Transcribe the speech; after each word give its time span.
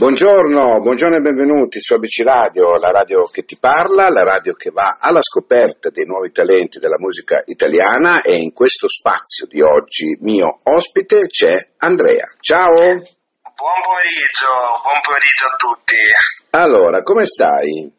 Buongiorno, 0.00 0.80
buongiorno 0.80 1.16
e 1.16 1.20
benvenuti 1.20 1.78
su 1.78 1.92
ABC 1.92 2.22
Radio, 2.24 2.78
la 2.78 2.90
radio 2.90 3.26
che 3.26 3.44
ti 3.44 3.58
parla, 3.58 4.08
la 4.08 4.22
radio 4.22 4.54
che 4.54 4.70
va 4.70 4.96
alla 4.98 5.20
scoperta 5.20 5.90
dei 5.90 6.06
nuovi 6.06 6.32
talenti 6.32 6.78
della 6.78 6.96
musica 6.98 7.42
italiana 7.44 8.22
e 8.22 8.36
in 8.36 8.54
questo 8.54 8.88
spazio 8.88 9.44
di 9.44 9.60
oggi 9.60 10.16
mio 10.22 10.60
ospite 10.62 11.26
c'è 11.26 11.54
Andrea. 11.76 12.24
Ciao! 12.40 12.72
Buon 12.72 13.02
pomeriggio, 13.84 14.48
buon 14.80 15.00
pomeriggio 15.04 15.44
a 15.44 15.56
tutti. 15.58 15.96
Allora, 16.52 17.02
come 17.02 17.26
stai? 17.26 17.92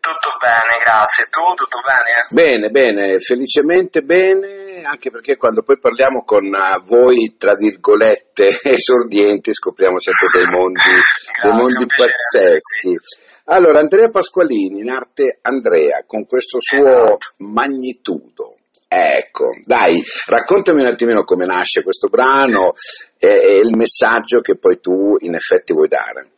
Tutto 0.00 0.36
bene, 0.38 0.84
grazie. 0.84 1.28
Tu 1.30 1.40
tutto 1.54 1.78
bene? 1.80 2.28
Bene, 2.28 2.68
bene, 2.68 3.20
felicemente 3.20 4.02
bene, 4.02 4.67
anche 4.82 5.10
perché 5.10 5.36
quando 5.36 5.62
poi 5.62 5.78
parliamo 5.78 6.24
con 6.24 6.44
eh, 6.46 6.82
voi, 6.84 7.34
tra 7.38 7.54
virgolette, 7.54 8.48
esordienti, 8.64 9.52
scopriamo 9.52 9.98
sempre 10.00 10.26
dei 10.32 10.46
mondi, 10.50 10.80
dei 11.42 11.52
mondi 11.52 11.86
pazzeschi. 11.86 12.96
Allora, 13.44 13.80
Andrea 13.80 14.10
Pasqualini, 14.10 14.80
in 14.80 14.90
arte 14.90 15.38
Andrea, 15.42 16.04
con 16.06 16.26
questo 16.26 16.58
suo 16.60 16.86
Esatto. 16.86 17.18
magnitudo. 17.38 18.56
Ecco, 18.90 19.44
dai, 19.64 20.02
raccontami 20.26 20.80
un 20.80 20.86
attimino 20.86 21.22
come 21.22 21.44
nasce 21.44 21.82
questo 21.82 22.08
brano 22.08 22.72
e, 23.18 23.28
e 23.28 23.58
il 23.58 23.76
messaggio 23.76 24.40
che 24.40 24.56
poi 24.56 24.80
tu 24.80 25.16
in 25.20 25.34
effetti 25.34 25.74
vuoi 25.74 25.88
dare. 25.88 26.30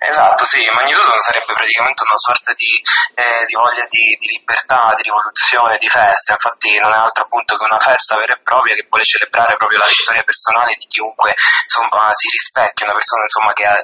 Esatto, 0.00 0.44
sì, 0.44 0.58
Magnitudo 0.74 1.14
sarebbe 1.20 1.52
praticamente 1.54 2.02
una 2.02 2.18
sorta 2.18 2.52
di, 2.56 2.74
eh, 3.14 3.44
di 3.46 3.54
voglia 3.54 3.86
di, 3.88 4.16
di 4.18 4.26
libertà, 4.38 4.92
di 4.96 5.02
rivoluzione, 5.04 5.78
di 5.78 5.88
festa, 5.88 6.32
infatti 6.32 6.76
non 6.78 6.90
è 6.90 6.96
altro 6.96 7.24
appunto 7.24 7.56
che 7.56 7.64
una 7.64 7.78
festa 7.78 8.16
vera 8.16 8.34
e 8.34 8.40
propria 8.42 8.74
che 8.74 8.86
vuole 8.88 9.04
celebrare 9.04 9.56
proprio 9.56 9.78
la 9.78 9.86
vittoria 9.86 10.24
personale 10.24 10.74
di 10.74 10.86
chiunque 10.88 11.34
insomma, 11.62 12.10
si 12.12 12.28
rispecchia, 12.30 12.86
una 12.86 12.98
persona 12.98 13.22
insomma, 13.22 13.52
che 13.52 13.64
ha 13.64 13.78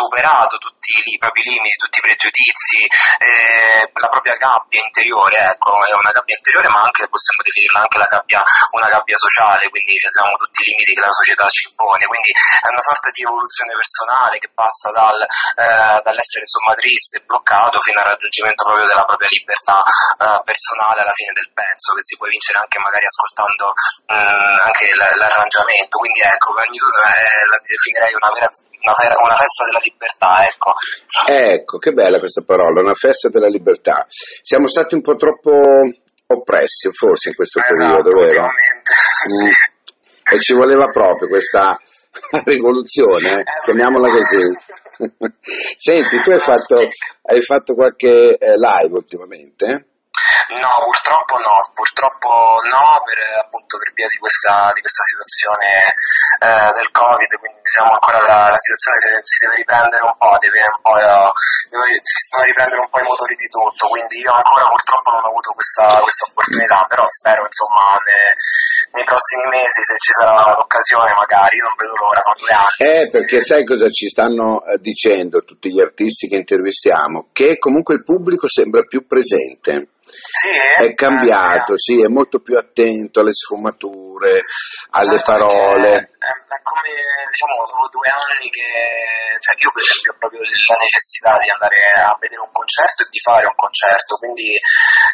superato 0.00 0.56
tutti 0.56 0.96
i 1.12 1.18
propri 1.18 1.42
limiti, 1.44 1.76
tutti 1.76 1.98
i 1.98 2.02
pregiudizi, 2.02 2.80
eh, 3.20 3.90
la 3.92 4.08
propria 4.08 4.36
gabbia 4.36 4.80
interiore, 4.80 5.36
ecco, 5.52 5.76
è 5.84 5.92
una 5.92 6.10
gabbia 6.10 6.36
interiore 6.36 6.68
ma 6.68 6.80
anche 6.88 7.08
possiamo 7.08 7.44
definirla 7.44 7.80
anche 7.84 7.98
gabbia, 8.10 8.42
una 8.72 8.88
gabbia 8.88 9.16
sociale, 9.16 9.68
quindi 9.68 9.94
abbiamo 10.02 10.36
tutti 10.36 10.62
i 10.62 10.74
limiti 10.74 10.94
che 10.94 11.00
la 11.00 11.14
società 11.14 11.46
ci 11.48 11.68
impone, 11.68 12.04
quindi 12.06 12.30
è 12.34 12.68
una 12.68 12.80
sorta 12.82 13.08
di 13.10 13.22
evoluzione 13.22 13.72
personale 13.72 14.38
che 14.38 14.50
passa 14.50 14.90
dal, 14.90 15.20
eh, 15.22 16.00
dall'essere 16.02 16.42
insomma 16.42 16.74
triste, 16.74 17.22
bloccato, 17.22 17.78
fino 17.80 18.00
al 18.00 18.10
raggiungimento 18.10 18.64
proprio 18.64 18.86
della 18.86 19.04
propria 19.04 19.28
libertà 19.30 19.78
eh, 19.84 20.40
personale 20.42 21.00
alla 21.06 21.14
fine 21.14 21.32
del 21.38 21.50
pezzo, 21.54 21.94
che 21.94 22.02
si 22.02 22.16
può 22.16 22.26
vincere 22.26 22.58
anche 22.58 22.78
magari 22.82 23.04
ascoltando 23.04 23.64
eh, 24.10 24.58
anche 24.64 24.84
l- 24.90 25.18
l'arrangiamento, 25.22 25.98
quindi 25.98 26.20
ecco, 26.20 26.50
la 26.56 27.58
definirei 27.62 28.14
una 28.14 28.32
vera 28.34 28.50
una, 28.82 28.94
fe- 28.94 29.12
una 29.24 29.34
festa 29.34 29.64
della 29.64 29.80
libertà, 29.82 30.44
ecco. 30.44 30.72
Ecco, 31.28 31.78
che 31.78 31.92
bella 31.92 32.18
questa 32.18 32.42
parola, 32.42 32.80
una 32.80 32.94
festa 32.94 33.28
della 33.28 33.48
libertà. 33.48 34.06
Siamo 34.08 34.66
stati 34.66 34.94
un 34.94 35.02
po' 35.02 35.16
troppo 35.16 35.52
oppressi 36.26 36.90
forse 36.92 37.30
in 37.30 37.34
questo 37.34 37.60
periodo, 37.60 38.08
Esatto, 38.08 38.16
vero? 38.20 38.28
ultimamente, 38.42 38.92
Mm. 39.26 39.48
sì. 39.48 40.34
E 40.34 40.38
ci 40.40 40.52
voleva 40.54 40.86
proprio 40.88 41.28
questa 41.28 41.76
rivoluzione, 42.44 43.40
eh, 43.40 43.44
chiamiamola 43.64 44.08
così. 44.08 44.38
Senti, 45.76 46.20
tu 46.22 46.30
hai 46.30 46.38
fatto, 46.38 46.78
hai 47.22 47.42
fatto 47.42 47.74
qualche 47.74 48.36
eh, 48.38 48.56
live 48.56 48.94
ultimamente? 48.96 49.86
No, 50.50 50.72
purtroppo 50.84 51.38
no, 51.38 51.56
purtroppo 51.74 52.58
no, 52.66 52.84
per, 53.06 53.18
appunto 53.44 53.78
per 53.78 53.92
via 53.94 54.06
di 54.10 54.18
questa, 54.18 54.70
di 54.74 54.80
questa 54.80 55.04
situazione 55.04 55.94
eh, 56.42 56.70
del 56.74 56.90
Covid, 56.90 57.30
quindi 57.38 57.60
diciamo 57.62 57.92
ancora 57.94 58.18
la, 58.26 58.50
la 58.50 58.58
situazione 58.58 59.22
si 59.22 59.40
si 59.40 59.46
deve 59.46 59.56
riprendere 59.62 60.02
un 60.04 60.16
po', 60.18 60.36
deve 60.42 60.60
un 60.60 60.80
po', 60.82 60.96
deve- 60.98 62.00
si 62.02 62.28
devono 62.28 62.44
riprendere 62.50 62.80
un 62.80 62.90
po' 62.90 63.00
i 63.00 63.08
motori 63.08 63.34
di 63.38 63.48
tutto, 63.48 63.86
quindi 63.88 64.20
io 64.20 64.32
ancora 64.34 64.68
purtroppo 64.68 65.08
non 65.14 65.22
ho 65.24 65.30
avuto 65.30 65.52
questa, 65.54 65.86
questa 66.02 66.24
opportunità, 66.28 66.84
però 66.90 67.06
spero 67.06 67.46
insomma 67.46 67.96
ne- 68.04 68.34
nei 68.98 69.04
prossimi 69.06 69.46
mesi 69.54 69.80
se 69.86 69.96
ci 69.96 70.12
sarà 70.12 70.34
l'occasione 70.58 71.14
magari, 71.14 71.56
non 71.62 71.72
vedo 71.78 71.94
l'ora, 71.94 72.20
sono 72.20 72.36
due 72.42 72.52
anni. 72.52 72.74
Eh, 72.82 73.08
perché 73.08 73.40
sai 73.40 73.64
cosa 73.64 73.88
ci 73.88 74.08
stanno 74.08 74.64
eh, 74.66 74.78
dicendo 74.82 75.44
tutti 75.44 75.70
gli 75.72 75.80
artisti 75.80 76.26
che 76.28 76.36
intervistiamo? 76.36 77.28
Che 77.32 77.58
comunque 77.58 77.94
il 77.94 78.04
pubblico 78.04 78.48
sembra 78.48 78.82
più 78.82 79.06
presente. 79.06 79.99
Sì, 80.10 80.50
eh? 80.50 80.90
È 80.90 80.94
cambiato, 80.94 81.76
sì, 81.76 82.02
è 82.02 82.08
molto 82.08 82.40
più 82.40 82.56
attento 82.56 83.20
alle 83.20 83.32
sfumature, 83.32 84.40
alle 84.90 85.16
Certo, 85.18 85.30
parole. 85.30 86.12
È, 86.18 86.28
è 86.28 86.60
come, 86.62 86.92
diciamo, 87.30 87.64
dopo 87.64 87.88
due 87.88 88.08
anni 88.10 88.50
che, 88.50 88.68
cioè 89.40 89.54
io 89.56 89.70
per 89.72 89.82
esempio 89.82 90.12
ho 90.12 90.18
proprio 90.18 90.40
la 90.42 90.78
necessità 90.80 91.38
di 91.40 91.48
andare 91.50 91.78
a 91.96 92.16
vedere 92.20 92.40
un 92.40 92.52
concerto 92.52 93.02
e 93.04 93.08
di 93.10 93.20
fare 93.20 93.46
un 93.46 93.56
concerto, 93.56 94.16
quindi 94.16 94.58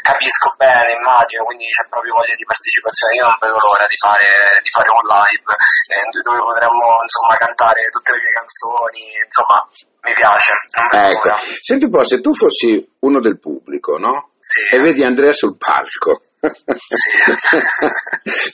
capisco 0.03 0.55
bene, 0.57 0.99
immagino, 0.99 1.45
quindi 1.45 1.67
c'è 1.69 1.87
proprio 1.89 2.15
voglia 2.15 2.35
di 2.35 2.45
partecipazione, 2.45 3.15
io 3.15 3.27
non 3.27 3.39
vedo 3.39 3.59
l'ora 3.59 3.87
di 3.87 3.97
fare, 3.97 4.27
di 4.61 4.71
fare 4.71 4.89
un 4.91 5.05
live 5.07 5.51
eh, 5.55 6.21
dove 6.23 6.41
potremmo 6.41 6.87
insomma 7.01 7.35
cantare 7.39 7.89
tutte 7.91 8.13
le 8.13 8.21
mie 8.21 8.35
canzoni, 8.35 9.03
insomma 9.25 9.59
mi 10.07 10.13
piace, 10.13 10.53
Ecco, 10.93 11.35
senti 11.61 11.85
un 11.87 11.91
po', 11.91 12.05
se 12.05 12.21
tu 12.21 12.35
fossi 12.35 12.79
uno 13.01 13.21
del 13.21 13.39
pubblico, 13.41 13.99
no? 13.99 14.31
Sì. 14.49 14.77
E 14.77 14.79
vedi 14.79 15.03
Andrea 15.03 15.33
sul 15.33 15.57
palco. 15.57 16.23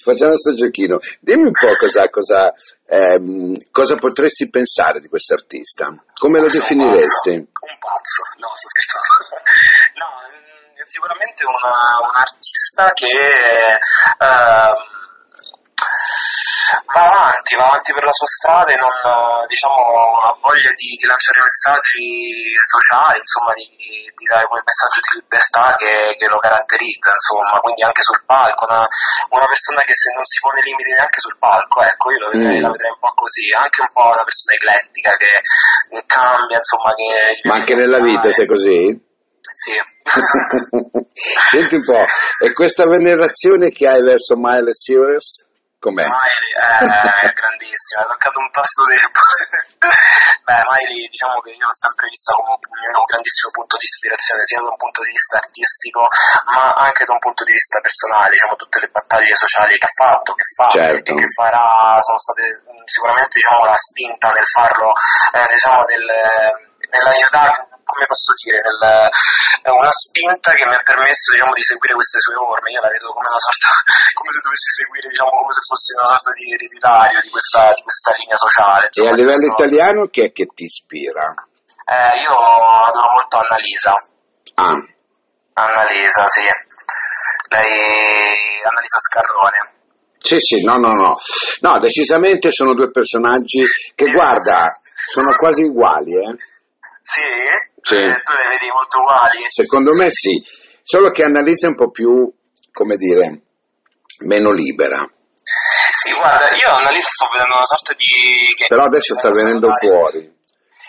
Facciamo 0.03 0.31
questo 0.33 0.55
giochino. 0.55 0.99
Dimmi 1.21 1.49
un 1.49 1.53
po' 1.53 1.75
cosa, 1.79 2.09
cosa, 2.09 2.51
ehm, 2.87 3.55
cosa 3.71 3.97
potresti 3.97 4.49
pensare 4.49 5.01
di 5.01 5.09
quest'artista. 5.09 5.95
Come 6.19 6.41
lo 6.41 6.47
definiresti? 6.49 7.31
Un 7.35 7.45
pazzo, 7.45 7.67
un 7.69 7.79
pazzo. 7.79 8.23
no, 8.39 8.49
sto 8.55 8.69
scherzando. 8.69 9.37
no, 10.01 10.07
mm, 10.33 10.81
sicuramente 10.87 11.45
una- 11.45 12.09
un 12.09 12.17
artista 12.17 12.93
che 12.95 13.11
ehm, 14.19 14.73
va 17.55 17.63
avanti, 17.63 17.63
va 17.63 17.67
avanti 17.67 17.93
per 17.93 18.05
la 18.05 18.13
sua 18.13 18.27
strada 18.27 18.71
e 18.73 18.79
non 18.79 18.93
eh, 18.93 19.47
diciamo, 19.47 19.77
ha 20.23 20.37
voglia 20.41 20.73
di, 20.75 20.97
di 20.97 21.07
lanciare 21.07 21.41
messaggi 21.41 22.07
sociali, 22.63 23.19
insomma, 23.19 23.53
di, 23.55 23.67
di 23.69 24.27
dare 24.27 24.47
quel 24.47 24.63
messaggio 24.65 25.01
di 25.01 25.11
libertà 25.21 25.75
che, 25.77 26.17
che 26.17 26.27
lo 26.29 26.39
caratterizza, 26.39 27.11
insomma, 27.11 27.61
quindi 27.61 27.83
anche 27.83 28.03
sul 28.03 28.23
palco, 28.25 28.65
una, 28.69 28.87
una 29.31 29.47
persona 29.47 29.83
che 29.83 29.95
se 29.95 30.13
non 30.15 30.25
si 30.25 30.39
pone 30.41 30.63
limiti 30.63 30.93
neanche 30.93 31.21
sul 31.21 31.37
palco, 31.39 31.83
ecco, 31.83 32.13
io 32.13 32.29
vedrei, 32.31 32.59
Mm. 32.59 32.63
la 32.63 32.71
vedrei 32.71 32.91
un 32.91 32.99
po' 32.99 33.13
così, 33.15 33.53
anche 33.53 33.81
un 33.81 33.93
po' 33.93 34.09
una 34.13 34.25
persona 34.25 34.53
eclettica 34.55 35.11
che, 35.17 35.33
cambia, 36.07 36.57
insomma, 36.57 36.95
che... 36.95 37.41
Ma 37.49 37.55
anche 37.55 37.75
nella 37.75 38.01
vita 38.01 38.31
sei 38.31 38.47
così? 38.47 39.11
Sì. 39.53 39.73
Senti 41.51 41.75
un 41.77 41.85
po', 41.85 42.05
e 42.45 42.53
questa 42.53 42.87
venerazione 42.87 43.71
che 43.71 43.87
hai 43.89 44.03
verso 44.03 44.35
Miley 44.37 44.73
Cyrus? 44.73 45.47
Com'è? 45.83 46.07
Miley 46.07 47.27
è 47.27 47.33
grandissima, 47.35 48.07
ha 48.07 48.15
toccato 48.15 48.39
un 48.39 48.51
tasto 48.55 48.87
debole. 48.87 49.43
Beh, 50.47 50.63
Miley 50.71 51.11
diciamo 51.11 51.43
che 51.43 51.51
io 51.59 51.67
l'ho 51.67 51.75
sempre 51.75 52.07
vista 52.07 52.31
come 52.39 52.55
un 52.55 53.03
grandissimo 53.11 53.51
punto 53.51 53.75
di 53.83 53.87
ispirazione, 53.91 54.45
sia 54.47 54.63
da 54.63 54.71
un 54.71 54.79
punto 54.79 55.03
di 55.03 55.11
vista 55.11 55.43
artistico, 55.43 56.07
ma 56.55 56.87
anche 56.87 57.03
da 57.05 57.15
un 57.15 57.19
punto 57.19 57.43
di 57.43 57.51
vista 57.51 57.81
personale, 57.83 58.31
diciamo 58.31 58.55
tutte 58.55 58.79
le 58.79 58.91
battaglie 58.95 59.35
sociali 59.35 59.75
che 59.75 59.87
ha 59.91 59.91
fatto, 59.91 60.35
che 60.39 60.47
fa 60.55 60.69
Certo. 60.71 61.11
e 61.11 61.15
che 61.19 61.27
farà 61.35 61.99
sono 61.99 62.19
state 62.19 62.63
mh, 62.63 62.87
sicuramente 62.87 63.43
diciamo 63.43 63.65
la 63.67 63.75
spinta 63.75 64.31
nel 64.31 64.47
farlo, 64.47 64.93
eh, 65.35 65.47
diciamo 65.51 65.83
nel, 65.83 66.07
nell'aiutare 66.95 67.72
come 67.93 68.09
posso 68.09 68.33
dire, 68.41 68.59
nel, 68.65 68.81
è 69.63 69.71
una 69.71 69.93
spinta 69.93 70.53
che 70.57 70.65
mi 70.65 70.75
ha 70.75 70.81
permesso 70.81 71.33
diciamo, 71.37 71.53
di 71.53 71.63
seguire 71.63 71.93
queste 71.95 72.19
sue 72.21 72.35
orme. 72.41 72.73
Io 72.73 72.81
la 72.81 72.89
vedo 72.89 73.13
come 73.13 73.29
una 73.29 73.43
sorta, 73.43 73.69
come 74.17 74.31
se 74.33 74.41
dovessi 74.41 74.71
seguire, 74.81 75.07
diciamo, 75.13 75.31
come 75.37 75.53
se 75.53 75.63
fossi 75.69 75.91
una 75.93 76.09
sorta 76.09 76.31
di 76.33 76.45
ereditario 76.53 77.19
di 77.21 77.31
questa, 77.31 77.63
di 77.77 77.83
questa 77.85 78.11
linea 78.17 78.39
sociale. 78.41 78.83
E 78.83 78.89
insomma, 78.89 79.13
a 79.13 79.21
livello 79.21 79.45
questo- 79.47 79.61
italiano 79.61 80.01
chi 80.09 80.21
è 80.25 80.29
che 80.33 80.45
ti 80.57 80.65
ispira? 80.65 81.27
Eh, 81.83 82.13
io 82.25 82.33
adoro 82.33 83.09
molto 83.13 83.37
Annalisa. 83.43 83.93
Ah, 84.55 84.77
Annalisa, 85.55 86.25
sì. 86.27 86.47
Lei, 87.49 88.63
Annalisa 88.65 88.99
Scarrone. 88.99 89.61
sì, 90.19 90.39
sì, 90.39 90.65
no, 90.65 90.75
no, 90.79 90.93
no. 90.95 91.17
No, 91.61 91.79
decisamente 91.81 92.51
sono 92.51 92.75
due 92.75 92.91
personaggi 92.91 93.63
che, 93.95 94.11
guarda, 94.11 94.81
sono 95.11 95.35
quasi 95.37 95.63
uguali, 95.65 96.15
eh. 96.15 96.35
Sì? 97.03 97.21
Sì. 97.83 97.97
Eh, 97.97 98.23
tu 98.23 98.33
le 98.33 98.49
vedi 98.49 98.71
molto 98.71 98.99
uguali? 99.01 99.39
Secondo 99.49 99.93
me 99.95 100.11
sì, 100.11 100.43
solo 100.83 101.11
che 101.11 101.23
Annalisa 101.25 101.67
è 101.67 101.71
un 101.71 101.77
po' 101.77 101.91
più, 101.91 102.33
come 102.73 102.97
dire, 102.97 103.43
meno 104.21 104.51
libera. 104.53 105.05
Sì, 105.91 106.15
guarda, 106.15 106.49
io 106.55 106.71
Annalisa 106.71 107.09
sto 107.11 107.29
vedendo 107.31 107.57
una 107.57 107.65
sorta 107.67 107.93
di... 107.95 108.55
che- 108.55 108.67
Però 108.69 108.85
adesso 108.85 109.15
sta 109.15 109.31
venendo 109.31 109.69
fuori. 109.77 110.41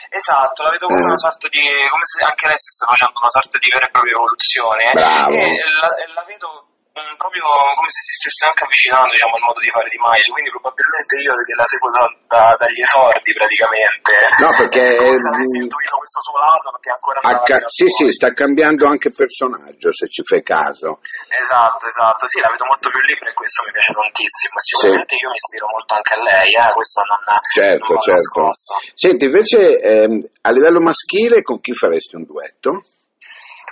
Esatto, 0.10 0.62
la 0.64 0.70
vedo 0.70 0.86
come 0.86 1.00
Eh. 1.02 1.06
una 1.06 1.18
sorta 1.18 1.48
di. 1.50 1.58
come 1.60 2.06
se 2.06 2.24
anche 2.24 2.46
lei 2.46 2.56
stesse 2.58 2.86
facendo 2.86 3.18
una 3.20 3.30
sorta 3.34 3.58
di 3.58 3.70
vera 3.74 3.88
e 3.88 3.90
propria 3.90 4.14
evoluzione. 4.14 4.84
Bravo. 4.94 5.34
E 5.34 5.58
la, 5.82 5.90
la 6.14 6.24
vedo 6.28 6.73
mm, 6.94 7.16
proprio 7.18 7.46
come 7.76 7.90
se 7.90 8.02
si 8.02 8.14
stesse 8.22 8.46
anche 8.46 8.64
avvicinando 8.64 9.10
diciamo, 9.10 9.36
al 9.36 9.46
modo 9.46 9.60
di 9.60 9.70
fare 9.70 9.90
di 9.90 9.98
Miley, 9.98 10.30
quindi 10.30 10.50
probabilmente 10.54 11.14
io 11.18 11.34
che 11.34 11.56
la 11.58 11.66
seguo 11.66 11.90
da, 11.90 12.06
da, 12.30 12.44
dagli 12.58 12.82
esordi 12.82 13.32
praticamente. 13.34 14.12
No, 14.38 14.50
perché... 14.54 14.82
Come 15.04 15.20
se 15.20 15.30
avessi 15.30 15.58
intuito 15.58 15.98
questo 15.98 16.22
suo 16.22 16.38
lato 16.38 16.72
perché 16.72 16.90
ancora... 16.94 17.20
Acca- 17.24 17.68
sì, 17.68 17.90
sì, 17.90 18.12
sta 18.12 18.34
cambiando 18.34 18.86
anche 18.88 19.10
personaggio, 19.12 19.92
se 19.92 20.08
ci 20.08 20.24
fai 20.24 20.44
caso. 20.44 21.02
Esatto, 21.28 21.88
esatto, 21.88 22.28
sì, 22.28 22.40
la 22.40 22.50
vedo 22.50 22.66
molto 22.66 22.90
più 22.90 23.00
libera 23.02 23.30
e 23.30 23.34
questo 23.34 23.64
mi 23.66 23.72
piace 23.72 23.94
tantissimo. 23.94 24.58
Sicuramente 24.60 25.16
sì. 25.16 25.24
io 25.24 25.30
mi 25.30 25.40
ispiro 25.40 25.68
molto 25.68 25.94
anche 25.94 26.14
a 26.14 26.22
lei, 26.22 26.50
eh, 26.54 26.74
questo 26.74 27.02
non, 27.04 27.20
certo, 27.42 27.94
non 27.94 28.02
certo. 28.02 28.22
Nascosto. 28.22 28.74
Senti, 28.94 29.26
invece 29.26 29.80
ehm, 29.80 30.22
a 30.42 30.52
livello 30.52 30.80
maschile 30.80 31.42
con 31.42 31.60
chi 31.60 31.74
faresti 31.74 32.16
un 32.16 32.26
duetto? 32.26 32.84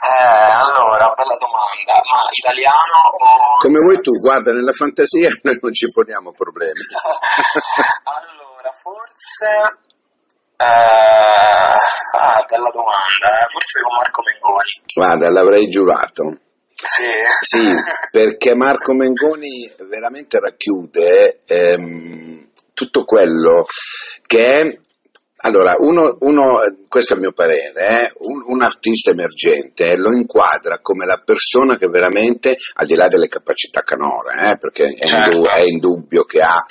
Eh, 0.01 0.51
allora, 0.51 1.13
bella 1.13 1.37
domanda, 1.37 1.93
ma 1.93 2.25
italiano 2.31 2.97
o... 3.19 3.57
Come 3.59 3.79
vuoi 3.81 4.01
tu, 4.01 4.19
guarda, 4.19 4.51
nella 4.51 4.71
fantasia 4.71 5.29
noi 5.43 5.59
non 5.61 5.71
ci 5.73 5.91
poniamo 5.91 6.31
problemi. 6.31 6.81
allora, 8.03 8.71
forse... 8.71 9.77
Eh, 10.57 12.17
ah, 12.17 12.45
bella 12.47 12.71
domanda, 12.71 13.45
eh, 13.45 13.49
forse 13.49 13.81
con 13.81 13.95
Marco 13.95 14.23
Mengoni. 14.23 14.83
Guarda, 14.93 15.29
l'avrei 15.29 15.67
giurato. 15.67 16.37
Sì. 16.73 17.05
sì, 17.41 17.73
perché 18.11 18.55
Marco 18.55 18.93
Mengoni 18.93 19.71
veramente 19.87 20.39
racchiude 20.39 21.41
ehm, 21.45 22.49
tutto 22.73 23.05
quello 23.05 23.67
che 24.25 24.61
è 24.61 24.79
allora, 25.41 25.75
uno, 25.77 26.17
uno, 26.19 26.57
questo 26.87 27.13
è 27.13 27.15
il 27.15 27.21
mio 27.21 27.31
parere, 27.31 27.87
eh? 27.87 28.13
un, 28.19 28.43
un, 28.45 28.61
artista 28.61 29.11
emergente 29.11 29.95
lo 29.95 30.11
inquadra 30.13 30.79
come 30.81 31.05
la 31.05 31.21
persona 31.23 31.77
che 31.77 31.87
veramente, 31.87 32.57
al 32.75 32.85
di 32.85 32.95
là 32.95 33.07
delle 33.07 33.27
capacità 33.27 33.81
canore, 33.81 34.51
eh? 34.51 34.57
perché 34.57 34.85
è, 34.85 35.05
certo. 35.05 35.31
indu- 35.31 35.49
è, 35.49 35.61
indubbio 35.61 36.23
che 36.25 36.41
ha 36.41 36.63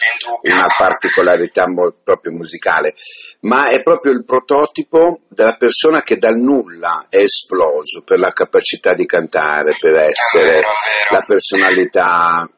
una 0.42 0.66
particolarità 0.76 1.68
mo- 1.68 1.96
proprio 2.02 2.32
musicale, 2.32 2.94
ma 3.40 3.68
è 3.70 3.82
proprio 3.82 4.12
il 4.12 4.24
prototipo 4.24 5.20
della 5.28 5.56
persona 5.56 6.02
che 6.02 6.16
dal 6.16 6.36
nulla 6.36 7.06
è 7.08 7.16
esploso 7.16 8.02
per 8.04 8.20
la 8.20 8.32
capacità 8.32 8.94
di 8.94 9.06
cantare, 9.06 9.76
per 9.80 9.94
essere 9.94 10.62
la 11.10 11.24
personalità 11.26 12.48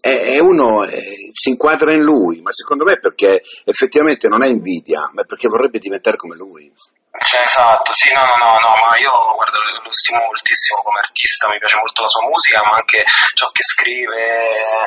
e 0.00 0.38
uno 0.40 0.84
eh, 0.84 1.30
si 1.32 1.50
inquadra 1.50 1.92
in 1.92 2.02
lui, 2.02 2.40
ma 2.40 2.52
secondo 2.52 2.84
me 2.84 2.98
perché 2.98 3.42
effettivamente 3.64 4.28
non 4.28 4.42
è 4.42 4.48
invidia, 4.48 5.10
ma 5.12 5.24
perché 5.24 5.48
vorrebbe 5.48 5.78
diventare 5.78 6.16
come 6.16 6.36
lui. 6.36 6.72
Cioè, 7.18 7.40
esatto, 7.42 7.92
sì, 7.92 8.12
no, 8.12 8.20
no, 8.20 8.36
no, 8.38 8.52
no, 8.62 8.72
ma 8.90 8.96
io 8.98 9.10
guarda, 9.34 9.58
lo 9.82 9.90
stimo 9.90 10.20
moltissimo 10.24 10.82
come 10.82 11.00
artista, 11.00 11.48
mi 11.50 11.58
piace 11.58 11.78
molto 11.78 12.02
la 12.02 12.08
sua 12.08 12.28
musica, 12.28 12.62
ma 12.62 12.76
anche 12.78 13.02
ciò 13.34 13.50
che 13.50 13.62
scrive, 13.64 14.86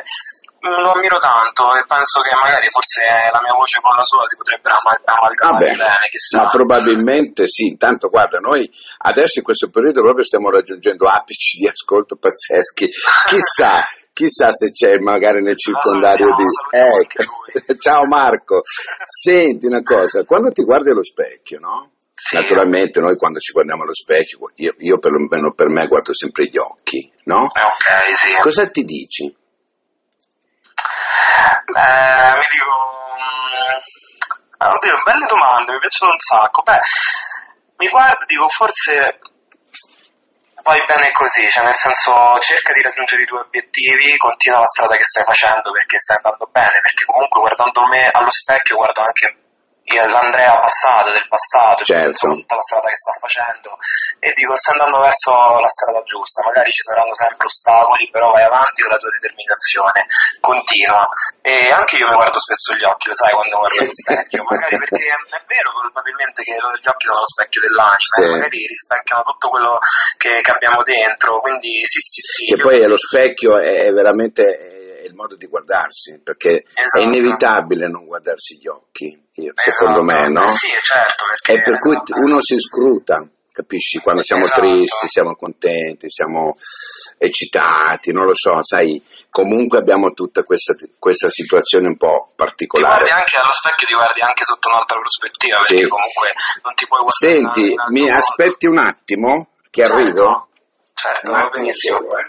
lo 0.62 0.92
ammiro 0.92 1.18
tanto 1.18 1.74
e 1.74 1.84
penso 1.86 2.20
che 2.22 2.30
magari 2.40 2.70
forse 2.70 3.02
la 3.32 3.40
mia 3.42 3.52
voce 3.52 3.80
con 3.80 3.96
la 3.96 4.04
sua 4.04 4.22
si 4.26 4.36
potrebbero 4.36 4.76
amalgamare 4.78 5.74
bene, 5.74 6.08
chissà. 6.08 6.42
Ma 6.42 6.48
probabilmente 6.48 7.46
sì, 7.48 7.66
intanto 7.66 8.08
guarda, 8.08 8.38
noi 8.38 8.70
adesso 8.98 9.38
in 9.38 9.44
questo 9.44 9.70
periodo 9.70 10.02
proprio 10.02 10.24
stiamo 10.24 10.50
raggiungendo 10.50 11.08
apici 11.08 11.58
di 11.58 11.66
ascolto 11.66 12.16
pazzeschi, 12.16 12.88
chissà 13.26 13.82
chissà 14.12 14.50
se 14.52 14.70
c'è 14.70 14.98
magari 14.98 15.42
nel 15.42 15.56
circondario 15.56 16.28
di... 16.36 16.44
Eh, 16.70 17.76
ciao 17.78 18.06
Marco, 18.06 18.62
senti 19.02 19.66
una 19.66 19.82
cosa, 19.82 20.24
quando 20.24 20.50
ti 20.50 20.62
guardi 20.62 20.90
allo 20.90 21.04
specchio, 21.04 21.58
no? 21.58 21.90
Sì. 22.14 22.36
Naturalmente 22.36 23.00
noi 23.00 23.16
quando 23.16 23.38
ci 23.38 23.52
guardiamo 23.52 23.82
allo 23.82 23.94
specchio, 23.94 24.38
io, 24.56 24.74
io 24.78 24.98
perlomeno 24.98 25.52
per 25.52 25.68
me 25.68 25.86
guardo 25.86 26.14
sempre 26.14 26.46
gli 26.46 26.58
occhi, 26.58 27.10
no? 27.24 27.50
Eh, 27.52 27.60
ok, 27.60 28.16
sì. 28.16 28.32
Cosa 28.40 28.68
ti 28.68 28.84
dici? 28.84 29.24
Beh, 31.64 32.34
mi 32.34 32.44
dico... 32.52 32.90
Oddio, 34.64 35.02
belle 35.04 35.26
domande, 35.26 35.72
mi 35.72 35.78
piacciono 35.78 36.12
un 36.12 36.20
sacco. 36.20 36.62
Beh, 36.62 36.78
mi 37.78 37.88
guardo, 37.88 38.24
dico, 38.26 38.48
forse 38.48 39.18
vai 40.62 40.82
bene 40.86 41.12
così, 41.12 41.48
cioè 41.50 41.64
nel 41.64 41.74
senso 41.74 42.14
cerca 42.40 42.72
di 42.72 42.82
raggiungere 42.82 43.22
i 43.22 43.26
tuoi 43.26 43.40
obiettivi, 43.40 44.16
continua 44.16 44.60
la 44.60 44.66
strada 44.66 44.96
che 44.96 45.04
stai 45.04 45.24
facendo 45.24 45.70
perché 45.72 45.98
stai 45.98 46.16
andando 46.16 46.48
bene, 46.50 46.78
perché 46.80 47.04
comunque 47.04 47.40
guardando 47.40 47.86
me 47.88 48.08
allo 48.08 48.30
specchio 48.30 48.76
guardo 48.76 49.00
anche 49.02 49.41
l'Andrea 49.96 50.58
passato, 50.58 51.10
del 51.10 51.26
passato, 51.28 51.84
certo. 51.84 52.12
cioè, 52.12 52.34
tutta 52.34 52.54
la 52.54 52.60
strada 52.60 52.88
che 52.88 52.96
sta 52.96 53.12
facendo 53.18 53.76
e 54.18 54.32
dico 54.34 54.54
sta 54.54 54.72
andando 54.72 55.00
verso 55.00 55.32
la 55.32 55.66
strada 55.66 56.02
giusta, 56.04 56.42
magari 56.44 56.70
ci 56.70 56.82
saranno 56.82 57.14
sempre 57.14 57.46
ostacoli, 57.46 58.08
però 58.10 58.32
vai 58.32 58.44
avanti 58.44 58.82
con 58.82 58.90
la 58.90 58.98
tua 58.98 59.10
determinazione, 59.10 60.06
continua 60.40 61.08
e 61.42 61.70
anche 61.70 61.96
io 61.96 62.08
mi 62.08 62.14
guardo 62.14 62.38
spesso 62.38 62.74
gli 62.74 62.84
occhi, 62.84 63.08
lo 63.08 63.14
sai 63.14 63.32
quando 63.32 63.58
guardo 63.58 63.80
allo 63.80 63.92
specchio, 63.96 64.42
magari 64.44 64.78
perché 64.78 65.02
è 65.02 65.42
vero 65.46 65.70
probabilmente 65.80 66.42
che 66.42 66.54
gli 66.54 66.88
occhi 66.88 67.06
sono 67.06 67.20
lo 67.20 67.26
specchio 67.26 67.60
dell'anima, 67.60 68.12
sì. 68.14 68.22
eh, 68.22 68.30
magari 68.30 68.66
rispecchiano 68.66 69.22
tutto 69.22 69.48
quello 69.48 69.78
che, 70.16 70.40
che, 70.40 70.50
abbiamo 70.50 70.82
dentro, 70.82 71.40
quindi 71.40 71.84
sì 71.84 72.00
sì 72.00 72.20
sì. 72.20 72.44
Che 72.54 72.60
poi 72.60 72.82
lo 72.86 72.96
specchio 72.96 73.58
è 73.58 73.90
veramente 73.92 74.81
il 75.12 75.18
modo 75.18 75.36
di 75.36 75.46
guardarsi, 75.46 76.20
perché 76.22 76.64
esatto. 76.74 76.98
è 76.98 77.02
inevitabile 77.02 77.86
non 77.88 78.06
guardarsi 78.06 78.58
gli 78.58 78.66
occhi, 78.66 79.06
io, 79.34 79.52
secondo 79.54 80.02
esatto. 80.04 80.22
me, 80.22 80.28
no? 80.30 80.46
Sì, 80.48 80.68
certo. 80.82 81.24
E 81.50 81.60
per 81.62 81.78
cui 81.78 81.96
uno 82.24 82.40
si 82.40 82.58
scruta, 82.58 83.26
capisci? 83.52 83.98
Quando 84.00 84.22
siamo 84.22 84.44
esatto. 84.44 84.60
tristi, 84.60 85.08
siamo 85.08 85.36
contenti, 85.36 86.10
siamo 86.10 86.56
eccitati, 87.18 88.12
non 88.12 88.24
lo 88.24 88.34
so, 88.34 88.62
sai, 88.62 89.00
comunque 89.30 89.78
abbiamo 89.78 90.12
tutta 90.12 90.42
questa, 90.42 90.74
questa 90.98 91.28
situazione 91.28 91.88
un 91.88 91.96
po' 91.96 92.32
particolare. 92.34 93.04
Ti 93.04 93.10
guardi 93.10 93.20
anche 93.20 93.36
allo 93.36 93.52
specchio, 93.52 93.86
ti 93.86 93.94
guardi 93.94 94.20
anche 94.20 94.44
sotto 94.44 94.68
un'altra 94.68 94.98
prospettiva, 94.98 95.56
perché 95.58 95.82
Sì. 95.84 95.88
comunque 95.88 96.28
non 96.62 96.74
ti 96.74 96.86
puoi 96.86 97.00
guardare 97.02 97.32
Senti, 97.32 97.74
mi 97.92 98.00
modo. 98.08 98.14
aspetti 98.14 98.66
un 98.66 98.78
attimo 98.78 99.48
che 99.70 99.82
Certo. 99.82 99.94
arrivo? 99.96 100.48
Certo, 100.94 101.30
va 101.30 101.48
benissimo. 101.48 101.98
solo, 101.98 102.18
eh. 102.18 102.26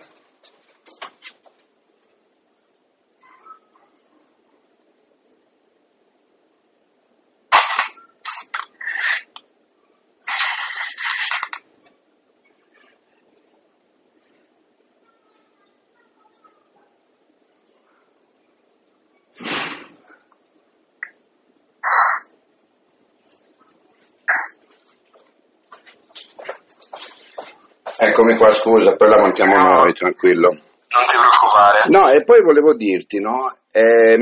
Eccomi 28.07 28.36
qua, 28.36 28.52
scusa, 28.52 28.95
poi 28.95 29.10
la 29.10 29.19
montiamo 29.19 29.56
noi, 29.56 29.94
tranquillo. 29.94 30.50
Non 30.50 30.60
ti 31.07 31.18
preoccupare. 31.18 31.80
No, 31.88 32.10
e 32.10 32.24
poi 32.24 32.42
volevo 32.44 32.76
dirti, 32.76 33.19
no, 33.19 33.57
eh, 33.72 34.18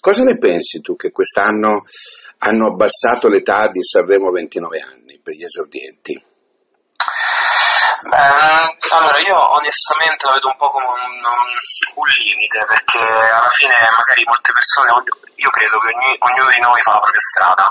cosa 0.00 0.22
ne 0.22 0.38
pensi 0.38 0.80
tu 0.80 0.94
che 0.96 1.10
quest'anno 1.10 1.84
hanno 2.38 2.66
abbassato 2.68 3.28
l'età 3.28 3.68
di 3.68 3.82
Sanremo 3.82 4.28
a 4.28 4.32
29 4.32 4.78
anni 4.78 5.20
per 5.22 5.34
gli 5.34 5.44
esordienti? 5.44 6.22
Beh, 8.04 8.76
allora 8.92 9.18
io 9.18 9.38
onestamente 9.56 10.26
la 10.26 10.34
vedo 10.34 10.48
un 10.48 10.56
po' 10.58 10.68
come 10.68 10.84
un, 10.84 11.24
un 11.24 12.06
limite 12.20 12.60
perché 12.68 13.00
alla 13.00 13.48
fine 13.48 13.72
magari 13.96 14.22
molte 14.28 14.52
persone, 14.52 14.92
io 15.34 15.50
credo 15.50 15.78
che 15.80 15.88
ogni- 15.94 16.16
ognuno 16.20 16.50
di 16.52 16.60
noi 16.60 16.80
fa 16.82 16.92
la 16.92 17.00
propria 17.00 17.24
strada, 17.24 17.64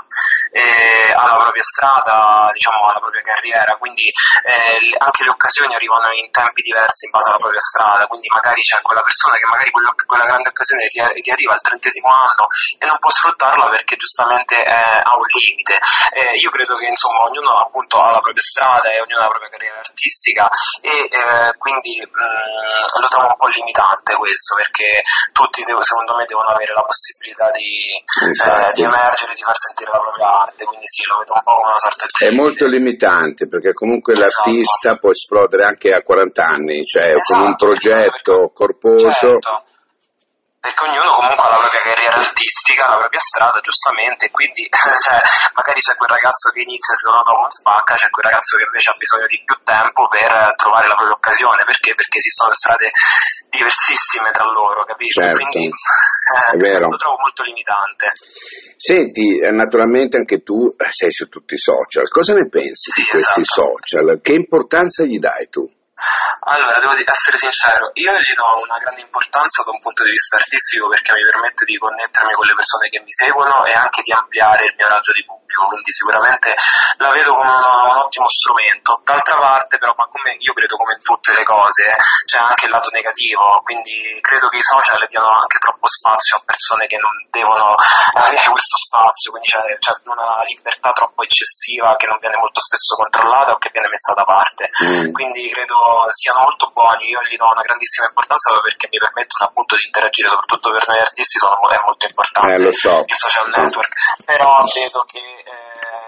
ha 1.14 1.26
la 1.30 1.38
propria 1.38 1.62
strada, 1.62 2.50
diciamo, 2.50 2.82
ha 2.82 2.92
la 2.94 3.04
propria 3.06 3.22
carriera, 3.22 3.76
quindi 3.78 4.10
eh, 4.10 4.90
anche 4.98 5.22
le 5.22 5.30
occasioni 5.30 5.74
arrivano 5.74 6.10
in 6.10 6.28
tempi 6.34 6.62
diversi 6.66 7.06
in 7.06 7.14
base 7.14 7.28
alla 7.30 7.38
propria 7.38 7.62
strada, 7.62 8.06
quindi 8.10 8.26
magari 8.28 8.60
c'è 8.60 8.82
quella 8.82 9.02
persona 9.06 9.38
che 9.38 9.46
magari 9.46 9.70
quello- 9.70 9.94
quella 10.04 10.26
grande 10.26 10.48
occasione 10.50 10.90
ti, 10.90 10.98
ti 11.22 11.30
arriva 11.30 11.52
al 11.54 11.62
trentesimo 11.62 12.10
anno 12.10 12.50
e 12.82 12.84
non 12.90 12.98
può 12.98 13.10
sfruttarla 13.10 13.70
perché 13.70 13.94
giustamente 13.96 14.58
eh, 14.58 14.98
ha 14.98 15.14
un 15.14 15.26
limite. 15.30 15.78
Eh, 16.10 16.34
io 16.42 16.50
credo 16.50 16.74
che 16.74 16.90
insomma 16.90 17.22
ognuno 17.22 17.54
appunto 17.62 18.02
ha 18.02 18.10
la 18.10 18.20
propria 18.20 18.42
strada 18.42 18.90
e 18.90 18.98
ognuno 18.98 19.22
ha 19.22 19.30
la 19.30 19.34
propria 19.38 19.50
carriera 19.54 19.78
artistica 19.78 20.22
e 20.32 20.88
eh, 21.10 21.52
quindi 21.58 22.00
mh, 22.00 23.00
lo 23.00 23.08
trovo 23.08 23.28
un 23.28 23.36
po' 23.36 23.48
limitante 23.48 24.14
questo 24.14 24.54
perché 24.56 25.02
tutti 25.32 25.62
devo- 25.64 25.82
secondo 25.82 26.16
me 26.16 26.24
devono 26.24 26.48
avere 26.48 26.72
la 26.72 26.82
possibilità 26.82 27.50
di, 27.50 27.68
eh, 28.24 28.28
Infatti. 28.28 28.72
di 28.80 28.82
emergere, 28.84 29.34
di 29.34 29.42
far 29.42 29.56
sentire 29.56 29.90
la 29.92 29.98
propria 30.00 30.28
arte, 30.48 30.64
quindi 30.64 30.86
sì, 30.88 31.02
lo 31.08 31.18
vedo 31.18 31.32
un 31.34 31.42
po' 31.42 31.52
come 31.54 31.68
una 31.68 31.78
sorta 31.78 32.04
di... 32.06 32.26
È 32.26 32.30
molto 32.30 32.66
limitante 32.66 33.46
perché 33.48 33.72
comunque 33.72 34.12
Esatto. 34.14 34.48
l'artista 34.50 34.96
può 34.96 35.10
esplodere 35.10 35.64
anche 35.64 35.92
a 35.92 36.02
40 36.02 36.44
anni, 36.44 36.84
cioè 36.84 37.12
con 37.20 37.38
un 37.40 37.46
Esatto, 37.54 37.64
progetto 37.66 38.10
perché- 38.48 38.52
corposo. 38.54 39.10
Certo. 39.10 39.64
Perché 40.64 40.80
ognuno 40.80 41.12
comunque 41.12 41.44
ha 41.44 41.52
la 41.52 41.60
propria 41.60 41.84
carriera 41.92 42.16
artistica, 42.16 42.88
la 42.88 43.04
propria 43.04 43.20
strada, 43.20 43.60
giustamente, 43.60 44.30
quindi 44.32 44.64
cioè, 44.72 45.20
magari 45.52 45.80
c'è 45.84 45.92
quel 45.92 46.08
ragazzo 46.08 46.48
che 46.56 46.64
inizia 46.64 46.96
il 46.96 47.04
giorno 47.04 47.20
dopo 47.20 47.52
spacca, 47.52 47.92
c'è 47.92 48.08
quel 48.08 48.24
ragazzo 48.24 48.56
che 48.56 48.64
invece 48.64 48.88
ha 48.88 48.96
bisogno 48.96 49.28
di 49.28 49.44
più 49.44 49.56
tempo 49.60 50.08
per 50.08 50.56
trovare 50.56 50.88
la 50.88 50.96
propria 50.96 51.20
occasione, 51.20 51.68
perché? 51.68 51.92
Perché 51.92 52.16
esistono 52.16 52.56
strade 52.56 52.88
diversissime 53.52 54.32
tra 54.32 54.48
loro, 54.48 54.88
capisci? 54.88 55.20
Certo, 55.20 55.36
quindi 55.36 55.68
eh, 55.68 56.78
lo 56.80 56.96
trovo 56.96 57.20
molto 57.20 57.44
limitante. 57.44 58.08
Senti, 58.80 59.36
eh, 59.36 59.52
naturalmente 59.52 60.16
anche 60.16 60.40
tu 60.40 60.72
sei 60.88 61.12
su 61.12 61.28
tutti 61.28 61.54
i 61.54 61.60
social, 61.60 62.08
cosa 62.08 62.32
ne 62.32 62.48
pensi 62.48 62.88
sì, 62.88 63.02
di 63.04 63.08
questi 63.12 63.44
esatto. 63.44 63.76
social? 63.76 64.16
Che 64.16 64.32
importanza 64.32 65.04
gli 65.04 65.20
dai 65.20 65.44
tu? 65.52 65.68
Allora, 66.46 66.78
devo 66.78 66.92
essere 66.92 67.36
sincero, 67.36 67.90
io 67.94 68.12
gli 68.18 68.34
do 68.34 68.44
una 68.62 68.78
grande 68.78 69.00
importanza 69.00 69.62
da 69.62 69.70
un 69.70 69.80
punto 69.80 70.04
di 70.04 70.10
vista 70.10 70.36
artistico 70.36 70.88
perché 70.88 71.12
mi 71.12 71.24
permette 71.24 71.64
di 71.64 71.76
connettermi 71.76 72.34
con 72.34 72.46
le 72.46 72.54
persone 72.54 72.88
che 72.88 73.00
mi 73.00 73.12
seguono 73.12 73.64
e 73.64 73.72
anche 73.72 74.02
di 74.02 74.12
ampliare 74.12 74.66
il 74.66 74.74
mio 74.76 74.88
raggio 74.88 75.12
di 75.12 75.24
pubblico, 75.24 75.43
quindi 75.68 75.92
sicuramente 75.92 76.54
la 76.98 77.10
vedo 77.10 77.34
come 77.34 77.48
un, 77.48 77.96
ottimo 78.04 78.28
strumento. 78.28 79.00
D'altra 79.04 79.38
parte 79.38 79.78
però, 79.78 79.94
ma 79.96 80.06
come 80.08 80.36
io 80.38 80.52
credo 80.52 80.76
come 80.76 80.94
in 80.94 81.02
tutte 81.02 81.32
le 81.34 81.44
cose, 81.44 81.96
c'è 82.24 82.38
anche 82.38 82.66
il 82.66 82.72
lato 82.72 82.90
negativo, 82.90 83.60
quindi 83.62 84.18
credo 84.20 84.48
che 84.48 84.58
i 84.58 84.62
social 84.62 85.04
diano 85.06 85.30
anche 85.30 85.58
troppo 85.58 85.86
spazio 85.86 86.36
a 86.36 86.42
persone 86.44 86.86
che 86.86 86.98
non 86.98 87.12
devono 87.30 87.74
avere 88.14 88.50
questo 88.50 88.76
spazio, 88.76 89.30
quindi 89.30 89.48
c'è, 89.48 89.62
c'è 89.78 89.94
una 90.04 90.42
libertà 90.46 90.92
troppo 90.92 91.22
eccessiva 91.22 91.94
che 91.96 92.06
non 92.06 92.18
viene 92.18 92.36
molto 92.36 92.60
spesso 92.60 92.96
controllata 92.96 93.52
o 93.52 93.58
che 93.58 93.70
viene 93.72 93.88
messa 93.88 94.14
da 94.14 94.24
parte. 94.24 94.70
Mm. 94.84 95.12
Quindi 95.12 95.50
credo 95.50 96.06
siano 96.08 96.40
molto 96.40 96.70
buoni, 96.72 97.08
io 97.08 97.20
gli 97.28 97.36
do 97.36 97.46
una 97.50 97.62
grandissima 97.62 98.08
importanza 98.08 98.50
perché 98.60 98.88
mi 98.90 98.98
permettono 98.98 99.48
appunto 99.48 99.76
di 99.76 99.86
interagire, 99.86 100.28
soprattutto 100.28 100.70
per 100.70 100.88
noi 100.88 100.98
artisti 100.98 101.38
sono, 101.38 101.58
è 101.68 101.80
molto 101.84 102.06
importante 102.06 102.66
eh, 102.66 102.72
so. 102.72 103.04
il 103.06 103.16
social 103.16 103.48
network, 103.48 103.92
però 104.24 104.64
vedo 104.72 105.04
che 105.06 105.43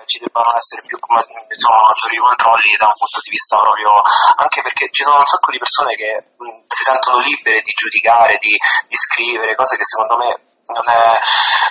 ci 0.06 0.18
debbano 0.18 0.54
essere 0.56 0.82
più 0.86 0.96
insomma, 0.96 1.80
maggiori 1.86 2.16
controlli 2.16 2.78
da 2.78 2.86
un 2.86 2.96
punto 2.96 3.20
di 3.20 3.30
vista 3.30 3.58
proprio, 3.58 4.02
anche 4.36 4.62
perché 4.62 4.88
ci 4.90 5.02
sono 5.02 5.18
un 5.18 5.26
sacco 5.26 5.50
di 5.50 5.58
persone 5.58 5.94
che 5.94 6.10
mh, 6.38 6.64
si 6.66 6.82
sentono 6.82 7.18
libere 7.20 7.60
di 7.60 7.72
giudicare, 7.74 8.38
di, 8.38 8.54
di 8.88 8.96
scrivere, 8.96 9.54
cose 9.54 9.76
che 9.76 9.84
secondo 9.84 10.16
me 10.16 10.45
non 10.72 10.86
è, 10.88 11.02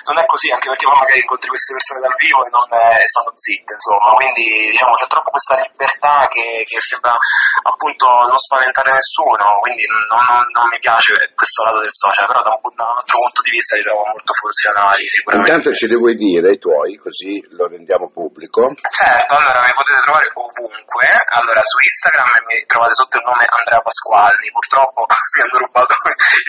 non 0.07 0.17
è, 0.19 0.25
così, 0.25 0.51
anche 0.51 0.69
perché 0.69 0.85
poi 0.85 0.99
magari 0.99 1.19
incontri 1.19 1.49
queste 1.49 1.73
persone 1.73 1.99
dal 2.01 2.15
vivo 2.15 2.45
e 2.45 2.49
non 2.49 2.67
è, 2.69 3.03
stanno 3.03 3.33
zitte, 3.35 3.73
insomma, 3.73 4.15
quindi 4.15 4.71
diciamo 4.71 4.93
c'è 4.93 5.07
troppo 5.07 5.31
questa 5.31 5.59
libertà 5.59 6.27
che, 6.29 6.63
che 6.63 6.79
sembra 6.79 7.17
appunto 7.63 8.07
non 8.07 8.37
spaventare 8.37 8.93
nessuno, 8.93 9.59
quindi 9.59 9.83
non, 9.87 10.03
non, 10.07 10.47
non, 10.51 10.67
mi 10.69 10.79
piace 10.79 11.15
questo 11.35 11.63
lato 11.65 11.81
del 11.81 11.95
social, 11.95 12.27
però 12.27 12.41
da 12.43 12.55
un, 12.55 12.71
da 12.75 12.85
un, 12.87 12.97
altro 12.97 13.17
punto 13.19 13.41
di 13.43 13.51
vista 13.51 13.75
li 13.75 13.83
trovo 13.83 14.05
molto 14.05 14.33
funzionali 14.33 15.03
sicuramente. 15.07 15.51
Intanto 15.51 15.75
ci 15.75 15.87
devo 15.87 16.11
dire 16.13 16.51
i 16.51 16.59
tuoi, 16.59 16.95
così 16.95 17.43
lo 17.51 17.67
rendiamo 17.67 18.09
pubblico. 18.09 18.73
Certo, 18.75 19.35
allora 19.35 19.59
mi 19.65 19.73
potete 19.75 19.99
trovare 19.99 20.31
ovunque, 20.33 21.07
allora 21.35 21.61
su 21.63 21.77
Instagram 21.83 22.31
mi 22.47 22.63
trovate 22.65 22.93
sotto 22.93 23.17
il 23.17 23.25
nome 23.25 23.45
Andrea 23.49 23.81
Pasqualli, 23.81 24.47
purtroppo 24.51 25.05
mi 25.35 25.41
hanno 25.43 25.57
rubato 25.65 25.93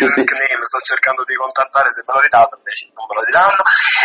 il 0.02 0.12
nickname, 0.14 0.64
sto 0.64 0.80
cercando 0.80 1.24
di 1.24 1.34
contattare 1.34 1.90
se 1.90 2.02
ve 2.04 2.12
lo 2.12 2.20
dato, 2.36 2.60
invece 2.60 2.92
non 2.92 3.06
ve 3.08 3.14
lo 3.16 3.24
diranno. 3.24 3.62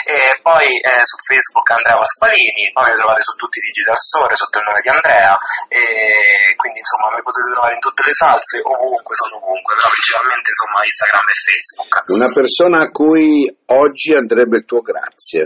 E 0.08 0.40
poi 0.40 0.68
eh, 0.80 1.04
su 1.04 1.18
Facebook 1.20 1.68
Andrea 1.72 2.00
Pasqualini, 2.00 2.72
poi 2.72 2.86
mi 2.90 2.96
trovate 2.96 3.22
su 3.22 3.36
tutti 3.36 3.60
i 3.60 3.66
digital 3.68 3.98
store 3.98 4.34
sotto 4.36 4.58
il 4.60 4.66
nome 4.66 4.82
di 4.82 4.90
Andrea, 4.90 5.36
e 5.68 6.56
quindi 6.56 6.80
insomma 6.80 7.12
mi 7.16 7.22
potete 7.22 7.52
trovare 7.52 7.76
in 7.76 7.84
tutte 7.84 8.04
le 8.08 8.16
salse, 8.16 8.62
ovunque, 8.64 9.16
sono 9.16 9.36
ovunque, 9.38 9.76
però 9.76 9.88
principalmente 9.92 10.48
insomma 10.52 10.80
Instagram 10.88 11.28
e 11.28 11.36
Facebook. 11.36 11.92
Una 12.16 12.32
persona 12.32 12.78
a 12.80 12.92
cui 12.92 13.46
oggi 13.76 14.16
andrebbe 14.16 14.64
il 14.64 14.66
tuo 14.66 14.82
grazie? 14.82 15.42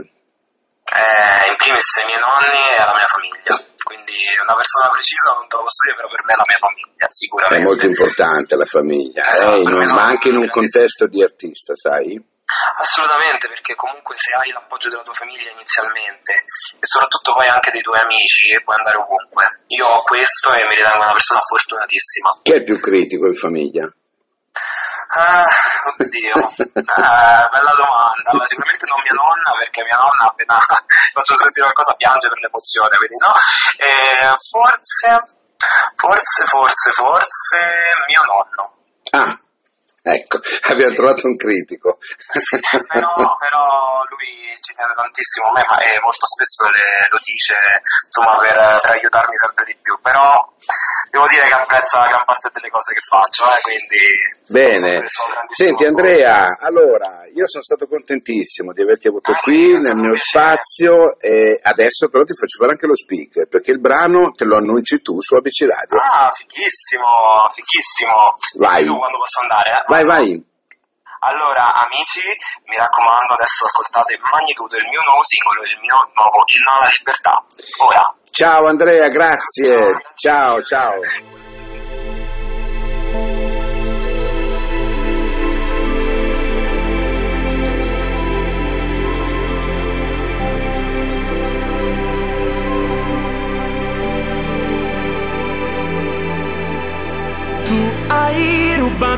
Eh, 0.85 1.49
in 1.49 1.55
primis 1.57 1.97
ai 1.97 2.05
miei 2.05 2.21
nonni 2.21 2.61
e 2.61 2.77
alla 2.77 2.93
mia 2.93 3.09
famiglia 3.09 3.73
quindi 3.85 4.17
una 4.41 4.57
persona 4.57 4.89
precisa 4.89 5.37
non 5.37 5.47
te 5.47 5.55
lo 5.57 5.61
posso 5.61 5.81
dire, 5.85 5.95
però 5.95 6.09
per 6.09 6.21
me 6.25 6.33
è 6.33 6.37
la 6.41 6.49
mia 6.49 6.61
famiglia, 6.65 7.05
sicuramente. 7.07 7.61
È 7.61 7.67
molto 7.69 7.85
importante 7.85 8.55
la 8.55 8.65
famiglia, 8.65 9.23
esatto, 9.29 9.55
eh, 9.55 9.63
non, 9.63 9.83
ma 9.93 10.03
anche 10.09 10.29
in 10.29 10.37
un 10.37 10.49
contesto 10.49 11.05
di 11.05 11.21
artista, 11.21 11.75
sai? 11.75 12.17
Assolutamente, 12.77 13.47
perché 13.47 13.73
comunque 13.75 14.15
se 14.15 14.33
hai 14.35 14.51
l'appoggio 14.51 14.89
della 14.89 15.01
tua 15.01 15.13
famiglia 15.13 15.49
inizialmente 15.49 16.33
e 16.79 16.85
soprattutto 16.85 17.33
poi 17.33 17.47
anche 17.47 17.71
dei 17.71 17.81
tuoi 17.81 17.99
amici 17.99 18.61
puoi 18.63 18.77
andare 18.77 18.97
ovunque. 18.97 19.63
Io 19.67 19.87
ho 19.87 20.03
questo 20.03 20.53
e 20.53 20.63
mi 20.67 20.75
ritengo 20.75 21.03
una 21.03 21.13
persona 21.13 21.39
fortunatissima. 21.41 22.39
Chi 22.43 22.53
è 22.53 22.63
più 22.63 22.79
critico 22.79 23.25
in 23.27 23.35
famiglia? 23.35 23.91
Ah, 25.17 25.45
oddio, 25.97 26.33
ah, 26.35 27.47
bella 27.47 27.73
domanda. 27.75 28.29
Allora, 28.29 28.45
sicuramente 28.45 28.85
non 28.85 29.01
mia 29.01 29.13
nonna, 29.13 29.57
perché 29.57 29.81
mia 29.83 29.97
nonna 29.97 30.29
appena 30.29 30.57
faccio 31.13 31.35
sentire 31.35 31.65
qualcosa 31.71 31.95
piange 31.95 32.27
per 32.29 32.39
l'emozione, 32.39 32.97
quindi 32.97 33.17
no. 33.17 33.33
E 33.77 34.35
forse, 34.37 35.39
forse, 35.95 36.45
forse, 36.45 36.91
forse 36.91 37.57
mio 38.07 38.23
nonno. 38.27 38.73
Ah, 39.11 39.39
Ecco, 40.07 40.37
abbiamo 40.69 40.91
sì. 40.91 40.95
trovato 40.95 41.25
un 41.25 41.35
critico. 41.35 41.97
Sì, 41.99 42.59
però, 42.61 43.35
però, 43.41 44.05
lui 44.05 44.53
ci 44.61 44.75
tiene 44.75 44.93
tantissimo 44.93 45.49
a 45.49 45.51
me 45.53 45.65
ma, 45.65 45.81
e 45.81 45.99
molto 45.99 46.27
spesso 46.27 46.69
le, 46.69 47.09
lo 47.09 47.17
dice 47.25 47.55
insomma, 48.05 48.37
per, 48.37 48.53
per, 48.53 48.91
aiutarmi 49.01 49.35
sempre 49.35 49.65
di 49.65 49.75
più, 49.81 49.97
però 50.01 50.45
devo 51.09 51.25
dire 51.25 51.47
che 51.47 51.57
apprezza 51.57 52.05
gran 52.05 52.23
parte 52.23 52.49
delle 52.53 52.69
cose 52.69 52.93
che 52.93 53.01
faccio, 53.01 53.45
eh, 53.45 53.61
quindi... 53.65 54.05
Bene, 54.45 55.01
senti 55.49 55.85
Andrea, 55.85 56.57
allora, 56.61 57.25
io 57.33 57.47
sono 57.47 57.63
stato 57.63 57.87
contentissimo 57.87 58.73
di 58.73 58.83
averti 58.83 59.07
avuto 59.07 59.31
ah, 59.31 59.39
qui 59.41 59.73
nel 59.81 59.95
mio 59.95 60.15
spazio 60.15 61.17
e 61.17 61.59
adesso 61.63 62.09
però 62.09 62.23
ti 62.23 62.35
faccio 62.35 62.59
fare 62.59 62.73
anche 62.73 62.85
lo 62.85 62.95
speaker, 62.95 63.47
perché 63.47 63.71
il 63.71 63.79
brano 63.79 64.29
te 64.31 64.45
lo 64.45 64.57
annunci 64.57 65.01
tu 65.01 65.19
su 65.19 65.33
ABC 65.33 65.65
Radio. 65.65 65.97
Ah, 65.97 66.29
fighissimo, 66.29 67.49
fighissimo. 67.51 68.35
Vai. 68.57 68.85
Tu 68.85 68.95
quando 68.95 69.17
posso 69.17 69.41
andare, 69.41 69.71
eh? 69.71 69.83
Vai, 69.95 70.03
vai. 70.03 70.43
Allora, 71.19 71.73
amici, 71.87 72.19
mi 72.65 72.75
raccomando, 72.75 73.33
adesso 73.33 73.63
ascoltate 73.63 74.19
Magnitudo, 74.19 74.75
il 74.75 74.87
mio 74.89 74.99
nuovo 75.07 75.23
singolo, 75.23 75.63
il 75.63 75.79
mio 75.79 75.95
nuovo 76.13 76.43
inno 76.51 76.71
alla 76.79 76.91
libertà. 76.97 77.43
Ora. 77.79 78.15
Ciao 78.29 78.67
Andrea, 78.67 79.07
grazie. 79.07 80.03
Ciao, 80.15 80.61
ciao. 80.63 80.99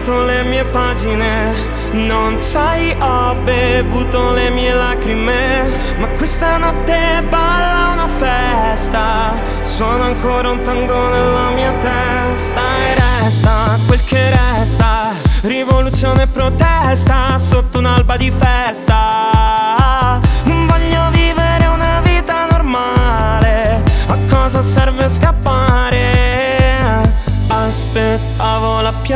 Rubato 0.07 0.23
le 0.23 0.43
mie 0.43 0.65
pagine. 0.65 1.53
Non 1.91 2.39
sai 2.39 2.95
ho 2.99 3.35
bevuto 3.43 4.33
le 4.33 4.49
mie 4.49 4.73
lacrime. 4.73 5.69
Ma 5.97 6.07
questa 6.09 6.57
notte 6.57 7.23
balla 7.29 7.91
una 7.93 8.07
festa. 8.07 9.41
Suona 9.61 10.05
ancora 10.05 10.49
un 10.49 10.61
tango 10.61 11.09
nella 11.09 11.49
mia 11.51 11.73
testa. 11.73 12.61
E 12.61 12.95
resta 12.95 13.77
quel 13.85 14.03
che 14.03 14.29
resta. 14.29 15.13
Rivoluzione 15.41 16.23
e 16.23 16.27
protesta 16.27 17.37
Sotto 17.37 17.77
un'alba 17.77 18.17
di 18.17 18.31
festa 18.31 19.66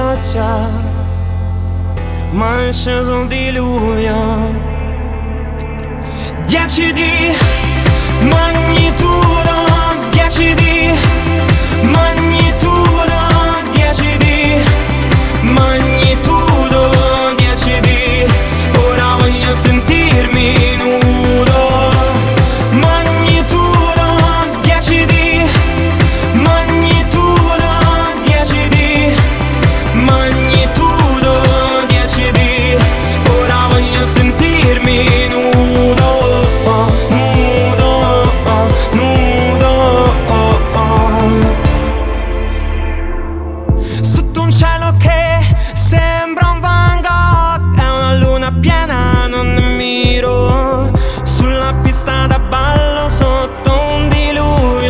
aspettavo 0.02 0.10
la 0.10 0.18
pioggia, 0.18 0.70
ma 2.32 2.68
è 2.68 2.74
sceso 2.74 3.22
il 3.22 3.28
diluvio. 3.28 4.70
Dieci 6.46 6.94
di 6.94 7.36
magnitudo, 8.30 8.61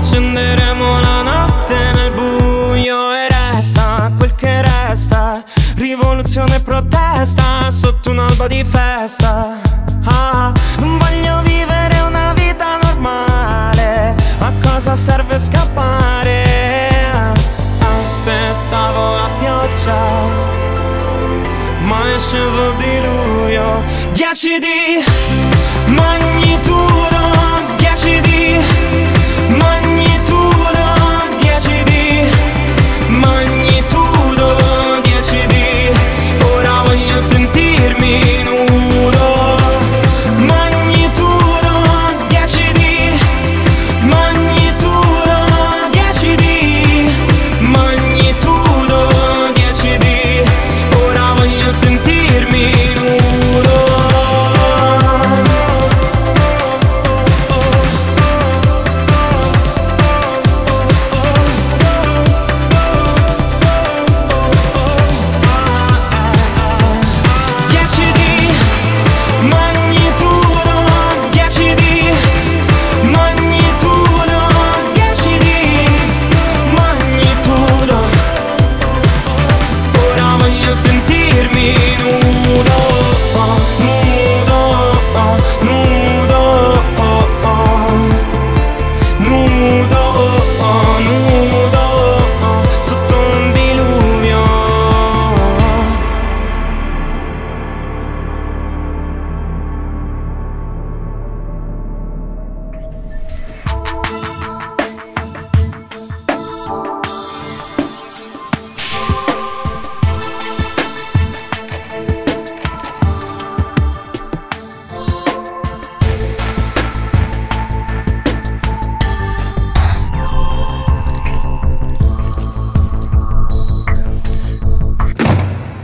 accenderemo 0.01 0.99
la 0.99 1.21
notte 1.21 1.75
nel 1.93 2.11
buio 2.11 3.13
e 3.13 3.27
resta 3.29 4.11
quel 4.17 4.33
che 4.33 4.61
resta. 4.61 5.43
Rivoluzione 5.75 6.55
e 6.55 6.59
protesta 6.61 7.69
sotto 7.69 8.09
un'alba 8.09 8.47
di 8.47 8.63
festa. 8.63 9.59
Ah, 10.05 10.51
non 10.79 10.97
voglio 10.97 11.41
vivere 11.43 11.99
una 11.99 12.33
vita 12.33 12.79
normale. 12.81 14.15
A 14.39 14.51
cosa 14.61 14.95
serve 14.95 15.39
scappare? 15.39 16.43
Aspettavo 18.01 19.15
la 19.15 19.29
pioggia, 19.39 19.99
ma 21.83 22.15
è 22.15 22.19
sceso 22.19 22.71
di 22.77 23.01
luglio. 23.05 23.83
Dieci 24.13 24.59
di 24.59 25.91
magni 25.93 26.59